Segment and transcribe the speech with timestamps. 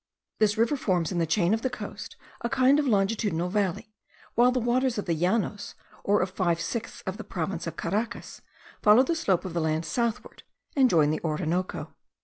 [0.39, 3.93] This river forms in the chain of the coast a kind of longitudinal valley,
[4.33, 8.41] while the waters of the llanos, or of five sixths of the province of Caracas,
[8.81, 10.41] follow the slope of the land southward,
[10.75, 11.93] and join the Orinoco.